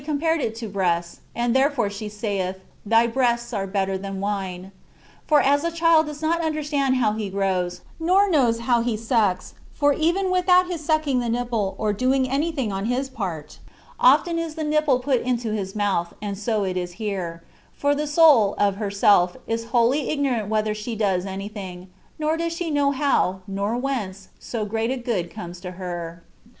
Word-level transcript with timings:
255 0.03 0.19
pared 0.19 0.41
it 0.41 0.55
to 0.55 0.67
breasts; 0.67 1.19
and 1.35 1.55
therefore 1.55 1.87
she 1.87 2.09
saith, 2.09 2.55
^' 2.55 2.59
Thy 2.83 3.05
breasts 3.05 3.53
are 3.53 3.67
better 3.67 3.99
than 3.99 4.19
wine/' 4.19 4.71
For 5.27 5.41
as 5.41 5.63
a 5.63 5.69
child 5.69 6.07
does 6.07 6.23
not 6.23 6.41
understand 6.41 6.95
how 6.95 7.13
he 7.13 7.29
grows, 7.29 7.81
nor 7.99 8.27
knows 8.27 8.61
how 8.61 8.81
he 8.81 8.97
sucks, 8.97 9.53
for 9.75 9.93
(even 9.93 10.31
without 10.31 10.65
his 10.65 10.83
sucking 10.83 11.19
the 11.19 11.29
nipple, 11.29 11.75
or 11.77 11.93
doing 11.93 12.27
anything 12.27 12.71
on 12.71 12.85
his 12.85 13.11
part) 13.11 13.59
often 13.99 14.39
is 14.39 14.55
the 14.55 14.63
nipple 14.63 14.97
put 14.97 15.21
into 15.21 15.51
his 15.51 15.75
mouth; 15.75 16.15
and 16.19 16.35
so 16.35 16.63
it 16.63 16.77
is 16.77 16.93
here; 16.93 17.43
for 17.71 17.93
the 17.93 18.07
soul, 18.07 18.55
of 18.57 18.77
herself, 18.77 19.37
is 19.45 19.65
wholly 19.65 20.09
ignorant 20.09 20.47
whether 20.49 20.73
she 20.73 20.95
does 20.95 21.27
anything; 21.27 21.91
nor 22.17 22.37
does 22.37 22.53
she 22.53 22.71
know 22.71 22.89
how, 22.89 23.41
nor 23.45 23.77
whence, 23.77 24.29
so 24.39 24.65
great 24.65 24.89
a 24.89 24.97
good 24.97 25.29
comes 25.31 25.59
to 25.59 25.73
her. 25.73 26.23